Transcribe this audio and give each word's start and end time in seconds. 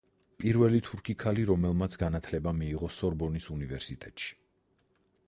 პირველი 0.43 0.79
თურქი 0.85 1.15
ქალი, 1.23 1.43
რომელმაც 1.49 1.97
განათლება 2.05 2.53
მიიღო 2.63 2.89
სორბონის 2.97 3.51
უნივერსიტეტში. 3.57 4.33